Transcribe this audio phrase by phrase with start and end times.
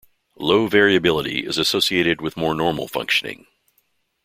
[0.39, 3.45] Low variability is associated with more normal functioning.